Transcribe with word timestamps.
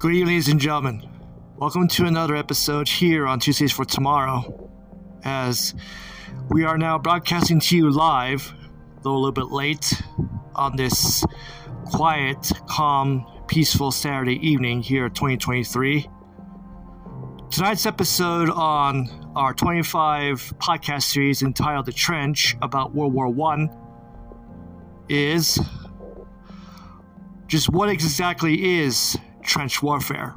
Good 0.00 0.12
evening, 0.12 0.28
ladies 0.28 0.48
and 0.48 0.58
gentlemen. 0.58 1.06
Welcome 1.58 1.86
to 1.88 2.06
another 2.06 2.34
episode 2.34 2.88
here 2.88 3.26
on 3.26 3.38
Tuesdays 3.38 3.70
for 3.70 3.84
Tomorrow. 3.84 4.70
As 5.24 5.74
we 6.48 6.64
are 6.64 6.78
now 6.78 6.98
broadcasting 6.98 7.60
to 7.60 7.76
you 7.76 7.90
live, 7.90 8.50
though 9.02 9.12
a 9.12 9.18
little 9.18 9.30
bit 9.30 9.48
late, 9.48 10.02
on 10.54 10.74
this 10.74 11.22
quiet, 11.84 12.50
calm, 12.66 13.26
peaceful 13.46 13.92
Saturday 13.92 14.36
evening 14.36 14.80
here 14.80 15.04
at 15.04 15.14
2023. 15.14 16.08
Tonight's 17.50 17.84
episode 17.84 18.48
on 18.48 19.06
our 19.36 19.52
25 19.52 20.54
podcast 20.56 21.02
series 21.02 21.42
entitled 21.42 21.84
The 21.84 21.92
Trench 21.92 22.56
about 22.62 22.94
World 22.94 23.12
War 23.12 23.28
One 23.28 23.68
is 25.10 25.60
just 27.48 27.68
what 27.68 27.90
exactly 27.90 28.78
is 28.78 29.18
trench 29.50 29.82
warfare. 29.82 30.34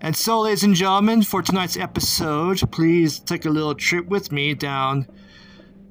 And 0.00 0.16
so, 0.16 0.40
ladies 0.40 0.64
and 0.64 0.74
gentlemen, 0.74 1.22
for 1.22 1.42
tonight's 1.42 1.76
episode, 1.76 2.58
please 2.72 3.18
take 3.18 3.44
a 3.44 3.50
little 3.50 3.74
trip 3.74 4.06
with 4.06 4.32
me 4.32 4.54
down, 4.54 5.06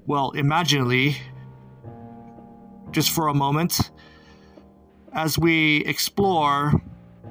well, 0.07 0.31
imaginally, 0.31 1.17
just 2.89 3.11
for 3.11 3.27
a 3.27 3.35
moment, 3.35 3.91
as 5.13 5.37
we 5.37 5.85
explore 5.85 6.73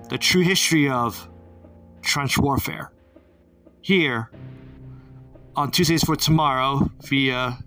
the 0.09 0.19
true 0.19 0.43
history 0.43 0.89
of 0.89 1.29
trench 2.03 2.39
warfare 2.39 2.93
here 3.81 4.31
on 5.57 5.73
Tuesdays 5.73 6.05
for 6.05 6.15
Tomorrow 6.15 6.89
via 7.07 7.59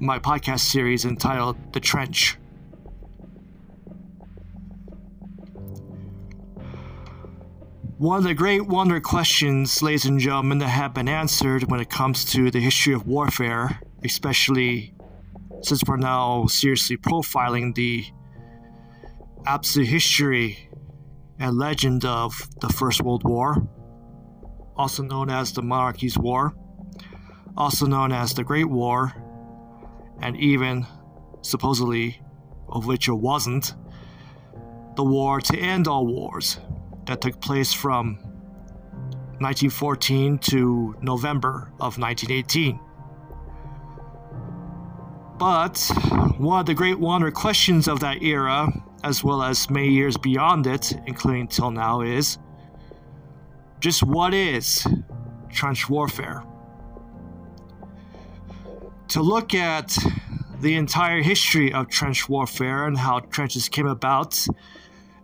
my 0.00 0.18
podcast 0.18 0.60
series 0.60 1.04
entitled 1.04 1.56
The 1.72 1.78
Trench. 1.78 2.36
One 7.98 8.18
of 8.18 8.24
the 8.24 8.34
great 8.34 8.66
wonder 8.66 9.00
questions, 9.00 9.80
ladies 9.80 10.04
and 10.04 10.20
gentlemen, 10.20 10.58
that 10.58 10.68
have 10.68 10.92
been 10.92 11.08
answered 11.08 11.70
when 11.70 11.80
it 11.80 11.88
comes 11.88 12.26
to 12.26 12.50
the 12.50 12.60
history 12.60 12.92
of 12.92 13.06
warfare, 13.06 13.80
especially 14.04 14.92
since 15.62 15.82
we're 15.82 15.96
now 15.96 16.44
seriously 16.44 16.98
profiling 16.98 17.74
the 17.74 18.04
absolute 19.46 19.88
history 19.88 20.68
and 21.38 21.56
legend 21.56 22.04
of 22.04 22.46
the 22.60 22.68
First 22.68 23.00
World 23.00 23.24
War, 23.24 23.66
also 24.76 25.02
known 25.02 25.30
as 25.30 25.54
the 25.54 25.62
Monarchies' 25.62 26.18
War, 26.18 26.54
also 27.56 27.86
known 27.86 28.12
as 28.12 28.34
the 28.34 28.44
Great 28.44 28.68
War, 28.68 29.14
and 30.20 30.36
even, 30.36 30.86
supposedly, 31.40 32.20
of 32.68 32.84
which 32.84 33.08
it 33.08 33.14
wasn't, 33.14 33.72
the 34.96 35.04
war 35.04 35.40
to 35.40 35.58
end 35.58 35.88
all 35.88 36.06
wars 36.06 36.58
that 37.06 37.20
took 37.20 37.40
place 37.40 37.72
from 37.72 38.18
1914 39.38 40.38
to 40.38 40.94
November 41.00 41.70
of 41.80 41.98
1918. 41.98 42.80
But 45.38 45.78
one 46.38 46.60
of 46.60 46.66
the 46.66 46.74
great 46.74 46.98
wonder 46.98 47.30
questions 47.30 47.88
of 47.88 48.00
that 48.00 48.22
era, 48.22 48.68
as 49.04 49.22
well 49.22 49.42
as 49.42 49.68
many 49.68 49.90
years 49.90 50.16
beyond 50.16 50.66
it, 50.66 50.94
including 51.06 51.48
till 51.48 51.70
now, 51.70 52.00
is 52.00 52.38
just 53.80 54.02
what 54.02 54.32
is 54.32 54.86
trench 55.50 55.90
warfare? 55.90 56.42
To 59.08 59.22
look 59.22 59.54
at 59.54 59.96
the 60.60 60.74
entire 60.74 61.20
history 61.20 61.72
of 61.72 61.88
trench 61.88 62.28
warfare 62.28 62.86
and 62.86 62.96
how 62.96 63.20
trenches 63.20 63.68
came 63.68 63.86
about 63.86 64.46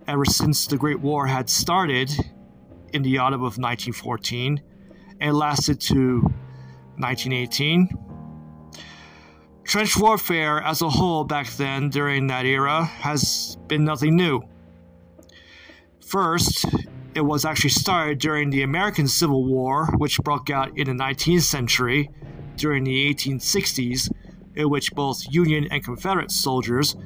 ever 0.07 0.25
since 0.25 0.67
the 0.67 0.77
Great 0.77 1.01
War 1.01 1.27
had 1.27 1.49
started 1.49 2.11
in 2.93 3.03
the 3.03 3.19
autumn 3.19 3.41
of 3.41 3.59
1914 3.59 4.61
and 5.21 5.37
lasted 5.37 5.81
to 5.81 6.21
1918. 6.99 7.89
Trench 9.65 9.97
warfare 9.97 10.61
as 10.61 10.83
a 10.83 10.91
whole 10.91 11.25
back 11.25 11.49
then 11.53 11.89
during 11.89 12.27
that 12.27 12.45
era 12.45 12.85
has 12.85 13.57
been 13.69 13.85
nothing 13.85 14.17
new. 14.17 14.43
First, 16.05 16.67
it 17.15 17.21
was 17.21 17.45
actually 17.45 17.71
started 17.71 18.19
during 18.19 18.51
the 18.51 18.63
American 18.63 19.07
Civil 19.07 19.45
War, 19.45 19.87
which 19.97 20.19
broke 20.19 20.51
out 20.51 20.77
in 20.77 20.87
the 20.87 21.05
19th 21.05 21.43
century 21.43 22.11
during 22.57 22.85
the 22.85 23.15
1860s, 23.15 24.11
in 24.55 24.69
which 24.69 24.93
both 24.93 25.23
Union 25.31 25.69
and 25.71 25.83
Confederate 25.85 26.31
soldiers 26.31 26.97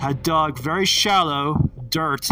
had 0.00 0.22
dug 0.22 0.58
very 0.58 0.84
shallow 0.84 1.70
dirt 1.92 2.28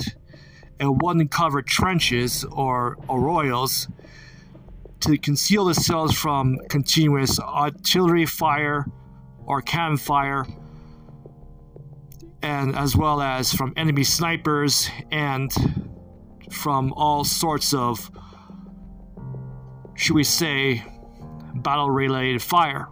and 0.80 1.00
one 1.00 1.28
covered 1.28 1.66
trenches 1.66 2.44
or 2.44 2.96
arroyos 3.08 3.86
to 5.00 5.16
conceal 5.18 5.66
themselves 5.66 6.18
from 6.18 6.58
continuous 6.68 7.38
artillery 7.38 8.26
fire 8.26 8.86
or 9.46 9.62
cannon 9.62 9.96
fire, 9.96 10.46
and 12.42 12.74
as 12.76 12.96
well 12.96 13.20
as 13.20 13.52
from 13.52 13.72
enemy 13.76 14.04
snipers 14.04 14.90
and 15.10 15.52
from 16.50 16.92
all 16.94 17.24
sorts 17.24 17.72
of, 17.74 18.10
should 19.94 20.14
we 20.14 20.24
say, 20.24 20.82
battle 21.54 21.90
related 21.90 22.42
fire. 22.42 22.88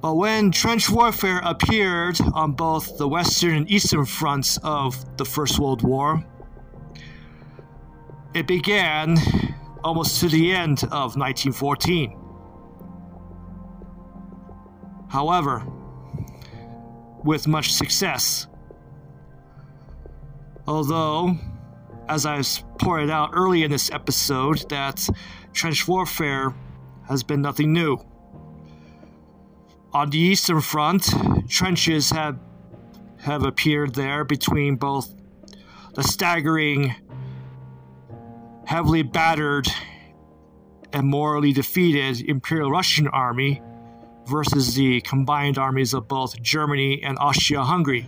But 0.00 0.14
when 0.14 0.50
trench 0.50 0.90
warfare 0.90 1.40
appeared 1.42 2.18
on 2.34 2.52
both 2.52 2.98
the 2.98 3.08
western 3.08 3.54
and 3.54 3.70
eastern 3.70 4.04
fronts 4.04 4.58
of 4.62 5.16
the 5.16 5.24
First 5.24 5.58
World 5.58 5.82
War, 5.82 6.24
it 8.34 8.46
began 8.46 9.16
almost 9.82 10.20
to 10.20 10.28
the 10.28 10.52
end 10.52 10.84
of 10.84 11.16
1914. 11.16 12.16
However, 15.08 15.64
with 17.24 17.46
much 17.46 17.72
success. 17.72 18.46
Although, 20.66 21.36
as 22.08 22.26
I've 22.26 22.46
pointed 22.78 23.10
out 23.10 23.30
early 23.32 23.62
in 23.62 23.70
this 23.70 23.90
episode, 23.90 24.68
that 24.70 25.08
trench 25.52 25.88
warfare 25.88 26.54
has 27.08 27.22
been 27.22 27.40
nothing 27.40 27.72
new. 27.72 27.98
On 29.96 30.10
the 30.10 30.18
eastern 30.18 30.60
front, 30.60 31.08
trenches 31.48 32.10
have 32.10 32.38
have 33.20 33.44
appeared 33.44 33.94
there 33.94 34.24
between 34.24 34.76
both 34.76 35.14
the 35.94 36.02
staggering, 36.02 36.94
heavily 38.66 39.02
battered, 39.02 39.66
and 40.92 41.06
morally 41.06 41.54
defeated 41.54 42.28
Imperial 42.28 42.70
Russian 42.70 43.08
army 43.08 43.62
versus 44.26 44.74
the 44.74 45.00
combined 45.00 45.56
armies 45.56 45.94
of 45.94 46.06
both 46.08 46.42
Germany 46.42 47.02
and 47.02 47.16
Austria 47.18 47.62
Hungary. 47.62 48.06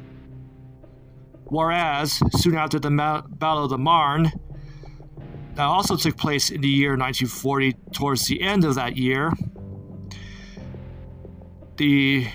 Whereas, 1.46 2.20
soon 2.32 2.54
after 2.54 2.78
the 2.78 2.90
Battle 2.90 3.64
of 3.64 3.70
the 3.70 3.78
Marne, 3.78 4.30
that 5.54 5.64
also 5.64 5.96
took 5.96 6.18
place 6.18 6.50
in 6.50 6.60
the 6.60 6.68
year 6.68 6.98
1940, 6.98 7.72
towards 7.94 8.26
the 8.26 8.42
end 8.42 8.66
of 8.66 8.74
that 8.74 8.98
year, 8.98 9.32
the 11.78 12.26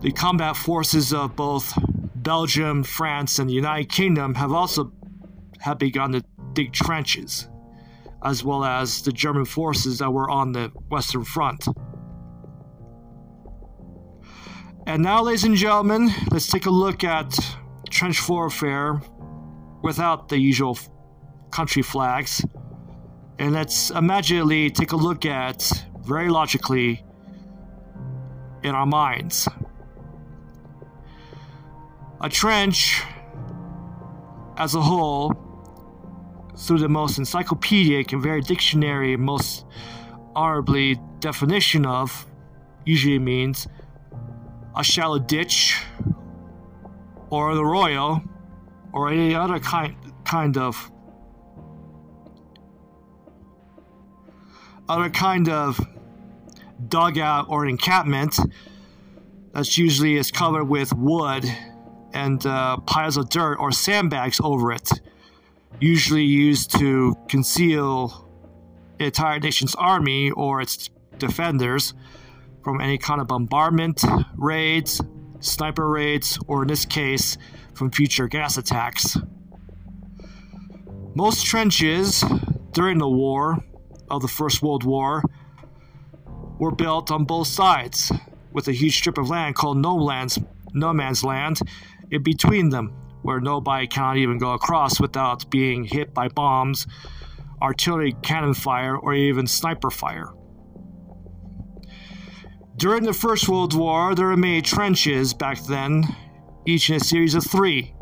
the 0.00 0.10
combat 0.10 0.56
forces 0.56 1.12
of 1.12 1.36
both 1.36 1.74
Belgium, 2.16 2.82
France, 2.82 3.38
and 3.38 3.48
the 3.48 3.54
United 3.54 3.90
Kingdom 3.90 4.34
have 4.34 4.52
also 4.52 4.92
have 5.60 5.78
begun 5.78 6.12
to 6.12 6.24
dig 6.54 6.72
trenches, 6.72 7.48
as 8.24 8.42
well 8.42 8.64
as 8.64 9.02
the 9.02 9.12
German 9.12 9.44
forces 9.44 9.98
that 9.98 10.10
were 10.10 10.28
on 10.30 10.52
the 10.52 10.72
Western 10.88 11.24
Front. 11.24 11.68
And 14.86 15.02
now, 15.02 15.22
ladies 15.22 15.44
and 15.44 15.54
gentlemen, 15.54 16.10
let's 16.30 16.46
take 16.46 16.66
a 16.66 16.70
look 16.70 17.04
at 17.04 17.38
trench 17.90 18.26
warfare 18.26 19.00
without 19.82 20.28
the 20.28 20.38
usual 20.38 20.78
country 21.50 21.82
flags. 21.82 22.44
And 23.38 23.52
let's 23.52 23.90
immediately 23.90 24.70
take 24.70 24.92
a 24.92 24.96
look 24.96 25.26
at 25.26 25.70
very 26.10 26.28
logically 26.28 27.04
in 28.64 28.74
our 28.74 28.84
minds. 28.84 29.48
A 32.20 32.28
trench, 32.28 33.00
as 34.56 34.74
a 34.74 34.80
whole, 34.80 35.32
through 36.56 36.78
the 36.78 36.88
most 36.88 37.18
encyclopedic 37.18 38.12
and 38.12 38.20
very 38.20 38.40
dictionary, 38.40 39.16
most 39.16 39.64
honorably 40.34 40.98
definition 41.20 41.86
of, 41.86 42.26
usually 42.84 43.20
means 43.20 43.68
a 44.76 44.82
shallow 44.82 45.20
ditch 45.20 45.80
or 47.30 47.54
the 47.54 47.64
royal 47.64 48.20
or 48.92 49.10
any 49.10 49.32
other 49.34 49.60
kind 49.60 49.94
kind 50.24 50.56
of 50.56 50.90
other 54.88 55.08
kind 55.08 55.48
of 55.48 55.80
dugout 56.88 57.46
or 57.48 57.66
encampment 57.66 58.38
that's 59.52 59.76
usually 59.76 60.16
is 60.16 60.30
covered 60.30 60.64
with 60.64 60.92
wood 60.94 61.44
and 62.12 62.44
uh, 62.46 62.76
piles 62.78 63.16
of 63.16 63.28
dirt 63.28 63.56
or 63.56 63.72
sandbags 63.72 64.40
over 64.42 64.72
it, 64.72 64.90
usually 65.80 66.24
used 66.24 66.70
to 66.78 67.16
conceal 67.28 68.28
the 68.98 69.06
entire 69.06 69.38
nation's 69.38 69.74
army 69.76 70.30
or 70.30 70.60
its 70.60 70.90
defenders 71.18 71.94
from 72.62 72.80
any 72.80 72.98
kind 72.98 73.20
of 73.20 73.26
bombardment, 73.26 74.02
raids, 74.36 75.00
sniper 75.40 75.88
raids, 75.88 76.38
or 76.46 76.62
in 76.62 76.68
this 76.68 76.84
case, 76.84 77.38
from 77.74 77.90
future 77.90 78.28
gas 78.28 78.58
attacks. 78.58 79.16
Most 81.14 81.46
trenches 81.46 82.22
during 82.72 82.98
the 82.98 83.08
war 83.08 83.64
of 84.10 84.22
the 84.22 84.28
First 84.28 84.62
World 84.62 84.84
War 84.84 85.22
were 86.60 86.70
built 86.70 87.10
on 87.10 87.24
both 87.24 87.46
sides, 87.46 88.12
with 88.52 88.68
a 88.68 88.72
huge 88.72 88.96
strip 88.96 89.16
of 89.16 89.30
land 89.30 89.54
called 89.54 89.78
no, 89.78 89.96
lands, 89.96 90.38
no 90.74 90.92
man's 90.92 91.24
land 91.24 91.58
in 92.10 92.22
between 92.22 92.68
them, 92.68 92.88
where 93.22 93.40
nobody 93.40 93.86
cannot 93.86 94.18
even 94.18 94.36
go 94.36 94.52
across 94.52 95.00
without 95.00 95.50
being 95.50 95.84
hit 95.84 96.12
by 96.12 96.28
bombs, 96.28 96.86
artillery 97.62 98.14
cannon 98.22 98.52
fire, 98.52 98.94
or 98.94 99.14
even 99.14 99.46
sniper 99.46 99.90
fire. 99.90 100.34
During 102.76 103.04
the 103.04 103.14
First 103.14 103.48
World 103.48 103.74
War, 103.74 104.14
there 104.14 104.26
were 104.26 104.36
many 104.36 104.60
trenches 104.60 105.32
back 105.32 105.64
then, 105.64 106.04
each 106.66 106.90
in 106.90 106.96
a 106.96 107.00
series 107.00 107.34
of 107.34 107.44
three 107.44 107.94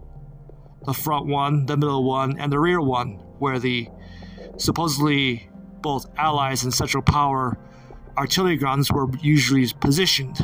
the 0.85 0.95
front 0.95 1.27
one, 1.27 1.67
the 1.67 1.77
middle 1.77 2.05
one, 2.05 2.39
and 2.39 2.51
the 2.51 2.59
rear 2.59 2.81
one, 2.81 3.21
where 3.39 3.59
the 3.59 3.89
supposedly 4.57 5.49
both 5.81 6.07
Allies 6.17 6.65
and 6.65 6.73
Central 6.73 7.03
Power 7.03 7.59
artillery 8.19 8.57
guns 8.57 8.91
were 8.91 9.09
usually 9.21 9.67
positioned. 9.81 10.39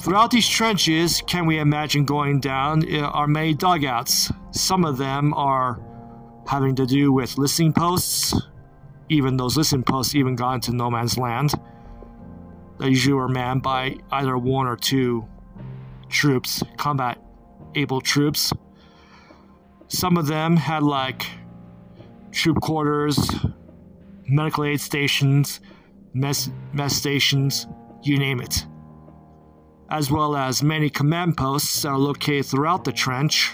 Throughout 0.00 0.30
these 0.30 0.46
trenches, 0.46 1.22
can 1.26 1.46
we 1.46 1.58
imagine 1.58 2.04
going 2.04 2.40
down, 2.40 2.84
are 2.96 3.26
many 3.26 3.54
dugouts. 3.54 4.30
Some 4.50 4.84
of 4.84 4.98
them 4.98 5.32
are 5.32 5.80
having 6.46 6.74
to 6.76 6.84
do 6.84 7.12
with 7.12 7.38
listening 7.38 7.72
posts. 7.72 8.34
Even 9.08 9.36
those 9.36 9.56
listening 9.56 9.84
posts 9.84 10.14
even 10.14 10.36
got 10.36 10.54
into 10.56 10.72
no 10.72 10.90
man's 10.90 11.16
land. 11.16 11.52
They 12.78 12.88
usually 12.88 13.14
were 13.14 13.28
manned 13.28 13.62
by 13.62 13.96
either 14.10 14.36
one 14.36 14.66
or 14.66 14.76
two 14.76 15.26
troops, 16.08 16.62
combat 16.76 17.18
able 17.74 18.00
troops. 18.00 18.52
Some 19.88 20.16
of 20.16 20.26
them 20.26 20.56
had 20.56 20.82
like 20.82 21.26
troop 22.30 22.60
quarters, 22.60 23.18
medical 24.26 24.64
aid 24.64 24.80
stations, 24.80 25.60
mess, 26.14 26.50
stations, 26.88 27.66
you 28.02 28.18
name 28.18 28.40
it. 28.40 28.66
As 29.90 30.10
well 30.10 30.36
as 30.36 30.62
many 30.62 30.88
command 30.88 31.36
posts 31.36 31.84
are 31.84 31.98
located 31.98 32.46
throughout 32.46 32.84
the 32.84 32.92
trench, 32.92 33.52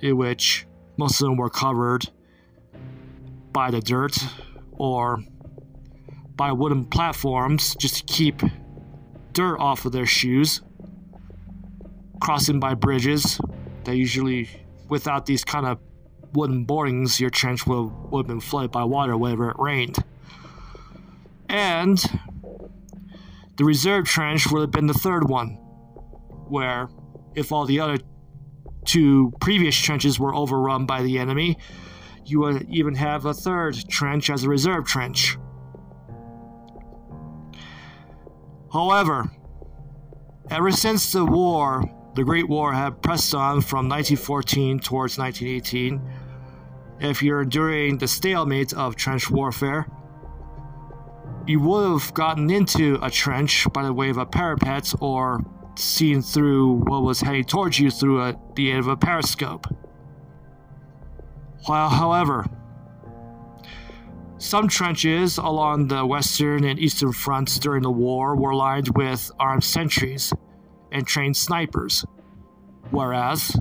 in 0.00 0.16
which 0.16 0.66
most 0.96 1.20
of 1.20 1.26
them 1.26 1.36
were 1.36 1.50
covered 1.50 2.08
by 3.52 3.70
the 3.70 3.80
dirt 3.80 4.16
or 4.72 5.18
by 6.36 6.52
wooden 6.52 6.84
platforms 6.84 7.74
just 7.76 7.96
to 7.96 8.04
keep 8.12 8.42
dirt 9.32 9.56
off 9.58 9.84
of 9.84 9.92
their 9.92 10.06
shoes. 10.06 10.62
Crossing 12.20 12.60
by 12.60 12.74
bridges 12.74 13.40
that 13.84 13.96
usually, 13.96 14.48
without 14.88 15.26
these 15.26 15.44
kind 15.44 15.66
of 15.66 15.78
wooden 16.34 16.64
boardings, 16.64 17.20
your 17.20 17.30
trench 17.30 17.66
would, 17.66 17.90
would 18.10 18.22
have 18.22 18.28
been 18.28 18.40
flooded 18.40 18.70
by 18.70 18.84
water 18.84 19.16
whenever 19.16 19.50
it 19.50 19.56
rained. 19.58 19.96
And 21.52 22.02
the 23.58 23.64
reserve 23.64 24.06
trench 24.06 24.50
would 24.50 24.62
have 24.62 24.70
been 24.70 24.86
the 24.86 24.94
third 24.94 25.28
one, 25.28 25.50
where 26.48 26.88
if 27.34 27.52
all 27.52 27.66
the 27.66 27.78
other 27.78 27.98
two 28.86 29.32
previous 29.38 29.76
trenches 29.76 30.18
were 30.18 30.34
overrun 30.34 30.86
by 30.86 31.02
the 31.02 31.18
enemy, 31.18 31.58
you 32.24 32.40
would 32.40 32.66
even 32.70 32.94
have 32.94 33.26
a 33.26 33.34
third 33.34 33.76
trench 33.88 34.30
as 34.30 34.44
a 34.44 34.48
reserve 34.48 34.86
trench. 34.86 35.36
However, 38.72 39.30
ever 40.50 40.70
since 40.70 41.12
the 41.12 41.26
war, 41.26 41.84
the 42.14 42.24
Great 42.24 42.48
War 42.48 42.72
had 42.72 43.02
pressed 43.02 43.34
on 43.34 43.60
from 43.60 43.90
1914 43.90 44.80
towards 44.80 45.18
1918, 45.18 46.00
if 47.00 47.22
you're 47.22 47.42
enduring 47.42 47.98
the 47.98 48.08
stalemate 48.08 48.72
of 48.72 48.96
trench 48.96 49.30
warfare, 49.30 49.86
you 51.46 51.60
would 51.60 52.00
have 52.00 52.14
gotten 52.14 52.50
into 52.50 52.98
a 53.02 53.10
trench 53.10 53.66
by 53.72 53.82
the 53.82 53.92
way 53.92 54.10
of 54.10 54.18
a 54.18 54.26
parapet 54.26 54.92
or 55.00 55.44
seen 55.76 56.22
through 56.22 56.74
what 56.84 57.02
was 57.02 57.20
heading 57.20 57.44
towards 57.44 57.78
you 57.78 57.90
through 57.90 58.22
a, 58.22 58.36
the 58.54 58.70
aid 58.70 58.78
of 58.78 58.88
a 58.88 58.96
periscope. 58.96 59.66
While, 61.66 61.88
however, 61.88 62.46
some 64.38 64.68
trenches 64.68 65.38
along 65.38 65.88
the 65.88 66.04
western 66.04 66.64
and 66.64 66.78
eastern 66.78 67.12
fronts 67.12 67.58
during 67.58 67.82
the 67.82 67.90
war 67.90 68.36
were 68.36 68.54
lined 68.54 68.88
with 68.96 69.30
armed 69.38 69.64
sentries 69.64 70.32
and 70.90 71.06
trained 71.06 71.36
snipers, 71.36 72.04
whereas 72.90 73.56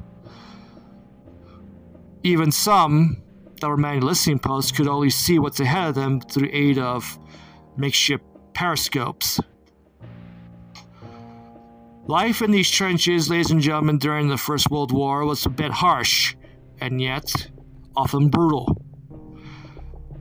even 2.23 2.51
some 2.51 3.23
that 3.59 3.67
were 3.67 3.77
manning 3.77 4.01
listening 4.01 4.39
posts 4.39 4.71
could 4.71 4.87
only 4.87 5.09
see 5.09 5.39
what's 5.39 5.59
ahead 5.59 5.89
of 5.89 5.95
them 5.95 6.19
through 6.19 6.49
aid 6.51 6.77
of 6.77 7.17
makeshift 7.77 8.23
periscopes. 8.53 9.39
Life 12.07 12.41
in 12.41 12.51
these 12.51 12.69
trenches, 12.69 13.29
ladies 13.29 13.51
and 13.51 13.61
gentlemen, 13.61 13.97
during 13.97 14.27
the 14.27 14.37
First 14.37 14.69
World 14.69 14.91
War 14.91 15.25
was 15.25 15.45
a 15.45 15.49
bit 15.49 15.71
harsh, 15.71 16.35
and 16.79 16.99
yet 16.99 17.49
often 17.95 18.29
brutal. 18.29 18.81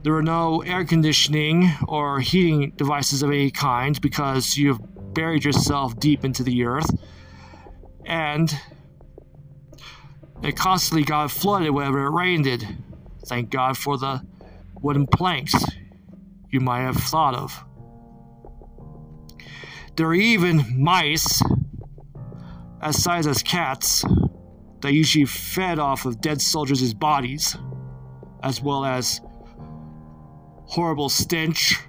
There 0.03 0.13
were 0.13 0.23
no 0.23 0.61
air 0.61 0.85
conditioning 0.85 1.69
or 1.87 2.19
heating 2.19 2.71
devices 2.75 3.23
of 3.23 3.29
any 3.29 3.51
kind 3.51 3.99
because 3.99 4.57
you've 4.57 4.79
buried 5.13 5.43
yourself 5.43 5.99
deep 5.99 6.23
into 6.23 6.43
the 6.43 6.63
earth, 6.63 6.89
and 8.05 8.55
it 10.43 10.55
constantly 10.55 11.03
got 11.03 11.29
flooded 11.31 11.71
whenever 11.71 12.05
it 12.05 12.11
rained. 12.11 12.47
Thank 13.25 13.49
God 13.49 13.77
for 13.77 13.97
the 13.97 14.25
wooden 14.81 15.07
planks 15.07 15.55
you 16.51 16.59
might 16.59 16.81
have 16.81 16.97
thought 16.97 17.33
of. 17.33 17.63
There 19.95 20.07
are 20.07 20.13
even 20.13 20.81
mice, 20.81 21.41
as 22.81 23.01
size 23.01 23.27
as 23.27 23.43
cats, 23.43 24.03
that 24.81 24.93
usually 24.93 25.25
fed 25.25 25.79
off 25.79 26.05
of 26.05 26.21
dead 26.21 26.41
soldiers' 26.41 26.93
bodies, 26.93 27.55
as 28.43 28.61
well 28.61 28.85
as 28.85 29.21
horrible 30.65 31.09
stench 31.09 31.79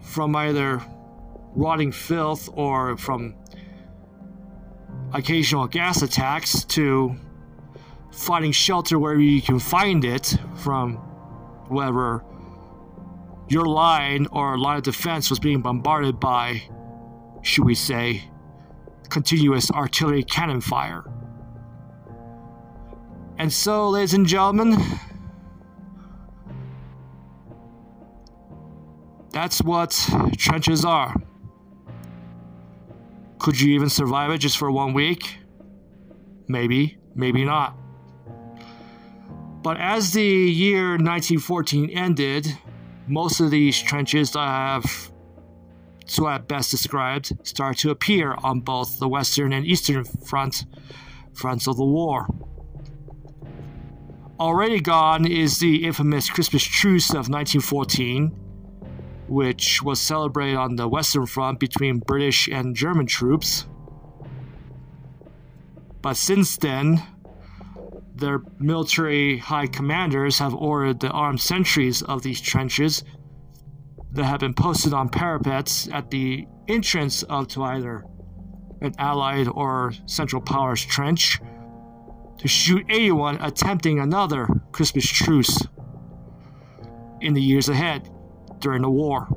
from 0.00 0.34
either 0.36 0.82
rotting 1.54 1.92
filth 1.92 2.48
or 2.52 2.96
from 2.96 3.34
occasional 5.12 5.66
gas 5.66 6.02
attacks 6.02 6.64
to 6.64 7.16
finding 8.12 8.52
shelter 8.52 8.98
wherever 8.98 9.20
you 9.20 9.42
can 9.42 9.58
find 9.58 10.04
it 10.04 10.38
from 10.56 10.94
whatever 11.68 12.24
your 13.48 13.66
line 13.66 14.26
or 14.32 14.58
line 14.58 14.78
of 14.78 14.82
defense 14.82 15.30
was 15.30 15.38
being 15.38 15.62
bombarded 15.62 16.18
by, 16.18 16.62
should 17.42 17.64
we 17.64 17.74
say, 17.74 18.28
continuous 19.08 19.70
artillery 19.70 20.24
cannon 20.24 20.60
fire. 20.60 21.04
And 23.38 23.52
so, 23.52 23.90
ladies 23.90 24.14
and 24.14 24.26
gentlemen, 24.26 24.76
that's 29.30 29.62
what 29.62 29.90
trenches 30.38 30.84
are. 30.84 31.14
Could 33.38 33.60
you 33.60 33.74
even 33.74 33.88
survive 33.88 34.30
it 34.30 34.38
just 34.38 34.56
for 34.56 34.70
one 34.70 34.94
week? 34.94 35.38
Maybe, 36.48 36.98
maybe 37.14 37.44
not. 37.44 37.76
But 39.62 39.78
as 39.78 40.12
the 40.12 40.24
year 40.24 40.92
1914 40.92 41.90
ended, 41.90 42.56
most 43.06 43.40
of 43.40 43.50
these 43.50 43.80
trenches 43.80 44.32
that 44.32 44.40
I 44.40 44.74
have 44.74 45.12
so 46.06 46.26
I 46.26 46.38
best 46.38 46.70
described 46.70 47.32
start 47.42 47.78
to 47.78 47.90
appear 47.90 48.36
on 48.42 48.60
both 48.60 48.98
the 48.98 49.08
western 49.08 49.52
and 49.52 49.66
eastern 49.66 50.04
front 50.04 50.64
fronts 51.34 51.66
of 51.66 51.76
the 51.76 51.84
war. 51.84 52.26
Already 54.38 54.80
gone 54.80 55.26
is 55.26 55.58
the 55.58 55.84
infamous 55.84 56.30
Christmas 56.30 56.62
truce 56.62 57.10
of 57.10 57.28
1914, 57.28 58.28
which 59.28 59.82
was 59.82 60.00
celebrated 60.00 60.56
on 60.56 60.76
the 60.76 60.86
western 60.86 61.26
front 61.26 61.58
between 61.58 61.98
British 61.98 62.48
and 62.48 62.76
German 62.76 63.06
troops. 63.06 63.66
But 66.02 66.16
since 66.16 66.56
then, 66.56 67.02
their 68.16 68.40
military 68.58 69.38
high 69.38 69.66
commanders 69.66 70.38
have 70.38 70.54
ordered 70.54 71.00
the 71.00 71.10
armed 71.10 71.40
sentries 71.40 72.02
of 72.02 72.22
these 72.22 72.40
trenches 72.40 73.04
that 74.12 74.24
have 74.24 74.40
been 74.40 74.54
posted 74.54 74.94
on 74.94 75.08
parapets 75.08 75.88
at 75.92 76.10
the 76.10 76.46
entrance 76.68 77.22
of 77.24 77.48
to 77.48 77.62
either 77.62 78.04
an 78.80 78.94
Allied 78.98 79.48
or 79.48 79.92
Central 80.06 80.40
Powers 80.40 80.84
trench 80.84 81.40
to 82.38 82.48
shoot 82.48 82.84
anyone 82.88 83.36
attempting 83.40 84.00
another 84.00 84.48
Christmas 84.72 85.06
truce 85.06 85.66
in 87.20 87.34
the 87.34 87.42
years 87.42 87.68
ahead 87.68 88.10
during 88.60 88.82
the 88.82 88.90
war. 88.90 89.28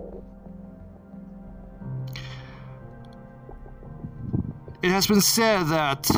It 4.82 4.92
has 4.92 5.08
been 5.08 5.22
said 5.22 5.64
that, 5.64 6.10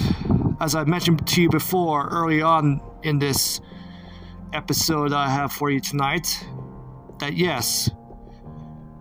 as 0.62 0.76
I 0.76 0.84
mentioned 0.84 1.28
to 1.28 1.42
you 1.42 1.50
before 1.50 2.08
early 2.10 2.44
on 2.44 2.82
in 3.02 3.18
this 3.18 3.60
episode 4.54 5.12
I 5.12 5.28
have 5.28 5.52
for 5.52 5.72
you 5.72 5.80
tonight, 5.80 6.46
that 7.20 7.36
yes, 7.36 7.90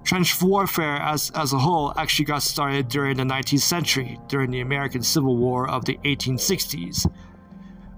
trench 0.03 0.41
warfare 0.41 0.97
as, 0.97 1.31
as 1.33 1.53
a 1.53 1.59
whole 1.59 1.93
actually 1.99 2.25
got 2.25 2.43
started 2.43 2.89
during 2.89 3.19
the 3.19 3.25
19th 3.25 3.61
century, 3.61 4.19
during 4.27 4.51
the 4.51 4.61
American 4.61 5.03
Civil 5.03 5.37
War 5.37 5.69
of 5.69 5.85
the 5.85 5.99
1860s, 5.99 7.07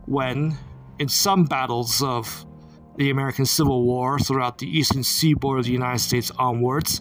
when, 0.06 0.58
in 0.98 1.08
some 1.08 1.44
battles 1.44 2.02
of 2.02 2.44
the 2.96 3.10
American 3.10 3.46
Civil 3.46 3.84
War 3.84 4.18
throughout 4.18 4.58
the 4.58 4.66
eastern 4.66 5.04
seaboard 5.04 5.60
of 5.60 5.66
the 5.66 5.72
United 5.72 6.00
States 6.00 6.32
onwards, 6.36 7.00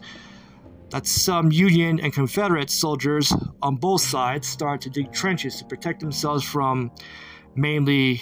that 0.91 1.07
some 1.07 1.51
Union 1.51 1.99
and 1.99 2.13
Confederate 2.13 2.69
soldiers 2.69 3.33
on 3.61 3.75
both 3.77 4.01
sides 4.01 4.47
started 4.47 4.81
to 4.81 4.89
dig 4.89 5.11
trenches 5.11 5.57
to 5.57 5.65
protect 5.65 6.01
themselves 6.01 6.43
from 6.43 6.91
mainly 7.55 8.21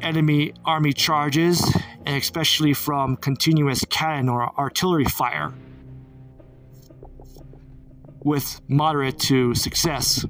enemy 0.00 0.52
army 0.64 0.92
charges 0.92 1.60
and 2.06 2.16
especially 2.16 2.72
from 2.72 3.16
continuous 3.16 3.84
cannon 3.86 4.28
or 4.28 4.56
artillery 4.58 5.04
fire 5.04 5.52
with 8.22 8.60
moderate 8.68 9.18
to 9.18 9.54
success. 9.54 10.24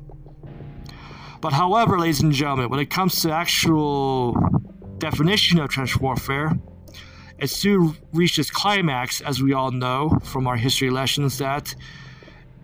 But 1.40 1.52
however, 1.52 1.98
ladies 1.98 2.20
and 2.20 2.32
gentlemen, 2.32 2.68
when 2.70 2.80
it 2.80 2.90
comes 2.90 3.20
to 3.22 3.32
actual 3.32 4.37
definition 4.98 5.58
of 5.58 5.68
trench 5.68 5.98
warfare, 6.00 6.52
it 7.38 7.50
soon 7.50 7.97
reached 8.12 8.38
its 8.38 8.50
climax, 8.50 9.21
as 9.21 9.40
we 9.40 9.52
all 9.52 9.71
know 9.71 10.18
from 10.25 10.47
our 10.47 10.57
history 10.57 10.90
lessons, 10.90 11.38
that 11.38 11.75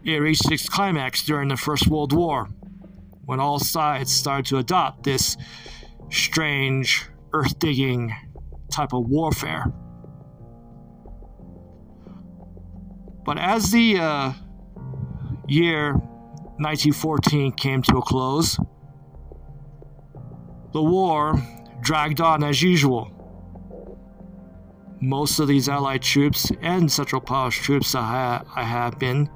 it 0.04 0.16
reached 0.16 0.50
its 0.50 0.68
climax 0.68 1.24
during 1.24 1.48
the 1.48 1.56
First 1.56 1.86
World 1.86 2.12
War, 2.12 2.48
when 3.24 3.40
all 3.40 3.58
sides 3.58 4.12
started 4.12 4.46
to 4.46 4.58
adopt 4.58 5.04
this 5.04 5.36
strange, 6.10 7.06
earth 7.32 7.58
digging 7.58 8.14
type 8.70 8.92
of 8.92 9.08
warfare. 9.08 9.72
But 13.24 13.38
as 13.38 13.70
the 13.70 13.98
uh, 13.98 14.32
year 15.48 15.92
1914 15.94 17.52
came 17.52 17.82
to 17.82 17.98
a 17.98 18.02
close, 18.02 18.58
the 20.72 20.82
war 20.82 21.40
dragged 21.80 22.20
on 22.20 22.42
as 22.42 22.60
usual. 22.60 23.13
Most 25.04 25.38
of 25.38 25.48
these 25.48 25.68
Allied 25.68 26.00
troops 26.00 26.50
and 26.62 26.90
Central 26.90 27.20
Powers 27.20 27.54
troops 27.54 27.94
I, 27.94 28.00
ha- 28.00 28.44
I 28.56 28.62
have 28.62 28.98
been 28.98 29.28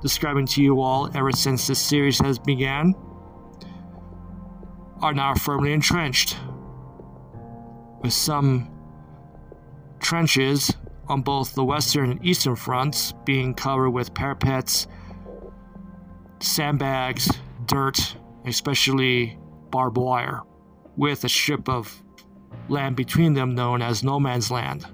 describing 0.00 0.46
to 0.46 0.62
you 0.62 0.80
all 0.80 1.10
ever 1.16 1.32
since 1.32 1.66
this 1.66 1.80
series 1.80 2.20
has 2.20 2.38
began 2.38 2.94
are 5.00 5.12
now 5.12 5.34
firmly 5.34 5.72
entrenched, 5.72 6.36
with 8.00 8.12
some 8.12 8.70
trenches 9.98 10.72
on 11.08 11.22
both 11.22 11.52
the 11.54 11.64
western 11.64 12.12
and 12.12 12.24
eastern 12.24 12.54
fronts 12.54 13.12
being 13.24 13.54
covered 13.54 13.90
with 13.90 14.14
parapets, 14.14 14.86
sandbags, 16.38 17.28
dirt, 17.66 18.16
especially 18.46 19.36
barbed 19.70 19.96
wire, 19.96 20.42
with 20.96 21.24
a 21.24 21.28
strip 21.28 21.68
of 21.68 22.04
land 22.68 22.96
between 22.96 23.34
them 23.34 23.54
known 23.54 23.82
as 23.82 24.02
no 24.02 24.18
man's 24.20 24.50
land. 24.50 24.86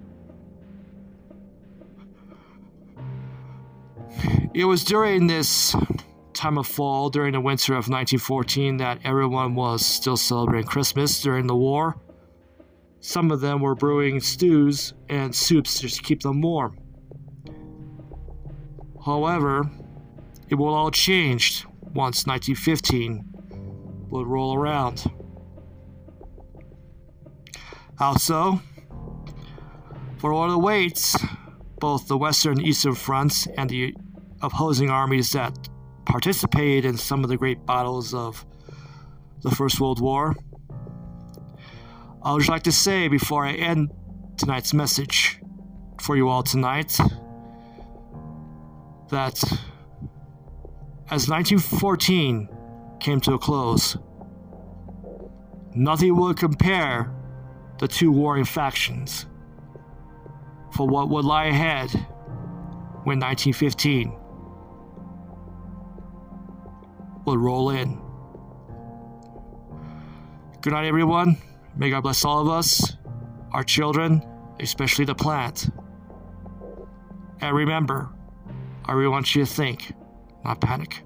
It 4.55 4.65
was 4.65 4.85
during 4.85 5.27
this 5.27 5.77
time 6.33 6.59
of 6.59 6.67
fall, 6.67 7.11
during 7.11 7.33
the 7.33 7.41
winter 7.41 7.73
of 7.73 7.89
1914, 7.89 8.79
that 8.79 8.99
everyone 9.05 9.55
was 9.55 9.85
still 9.85 10.17
celebrating 10.17 10.69
Christmas 10.69 11.21
during 11.21 11.47
the 11.47 11.55
war. 11.55 11.97
Some 13.01 13.31
of 13.31 13.41
them 13.41 13.61
were 13.61 13.75
brewing 13.75 14.21
stews 14.21 14.95
and 15.09 15.35
soups 15.35 15.81
just 15.81 15.97
to 15.97 16.03
keep 16.03 16.23
them 16.23 16.41
warm. 16.41 16.79
However, 19.05 19.71
it 20.49 20.55
will 20.55 20.75
all 20.75 20.91
change 20.91 21.65
once 21.95 22.27
1915 22.27 23.25
would 24.11 24.27
roll 24.27 24.55
around. 24.55 25.05
How 27.99 28.15
so? 28.15 28.61
For 30.19 30.33
what 30.33 30.51
awaits 30.51 31.17
both 31.81 32.07
the 32.07 32.17
Western 32.17 32.59
and 32.59 32.67
Eastern 32.67 32.95
fronts 32.95 33.49
and 33.57 33.69
the 33.69 33.93
opposing 34.41 34.89
armies 34.89 35.33
that 35.33 35.69
participated 36.05 36.85
in 36.85 36.97
some 36.97 37.25
of 37.25 37.29
the 37.29 37.37
great 37.37 37.67
battles 37.67 38.15
of 38.15 38.47
the 39.43 39.51
First 39.51 39.81
World 39.81 40.01
War. 40.01 40.37
I 42.23 42.33
would 42.33 42.49
like 42.49 42.63
to 42.65 42.73
say 42.73 43.09
before 43.09 43.45
I 43.45 43.55
end 43.55 43.91
tonight's 44.37 44.73
message 44.73 45.41
for 46.01 46.17
you 46.17 46.29
all 46.29 46.45
tonight 46.45 46.97
that 49.11 49.43
as 51.11 51.29
1914 51.29 52.49
came 53.01 53.21
to 53.23 53.35
a 53.35 53.39
close, 53.39 53.97
nothing 55.75 56.17
would 56.17 56.37
compare 56.37 57.13
the 57.79 57.89
two 57.89 58.11
warring 58.11 58.45
factions 58.45 59.27
for 60.73 60.87
what 60.87 61.09
would 61.09 61.25
lie 61.25 61.47
ahead 61.47 61.91
when 63.05 63.21
1915 63.21 64.13
would 67.25 67.39
roll 67.39 67.71
in. 67.71 68.01
Good 70.61 70.73
night, 70.73 70.87
everyone. 70.87 71.37
May 71.77 71.91
God 71.91 72.03
bless 72.03 72.25
all 72.25 72.41
of 72.41 72.49
us, 72.49 72.97
our 73.53 73.63
children, 73.63 74.23
especially 74.61 75.05
the 75.05 75.15
plant. 75.15 75.71
And 77.41 77.57
remember, 77.57 78.11
I 78.85 78.93
really 78.93 79.09
want 79.09 79.35
you 79.35 79.45
to 79.45 79.51
think, 79.51 79.93
not 80.45 80.61
panic. 80.61 81.03